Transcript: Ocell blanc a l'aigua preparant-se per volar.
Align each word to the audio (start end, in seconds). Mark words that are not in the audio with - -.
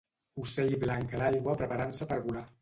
Ocell 0.43 0.71
blanc 0.83 1.13
a 1.17 1.19
l'aigua 1.23 1.55
preparant-se 1.61 2.09
per 2.15 2.19
volar. 2.27 2.45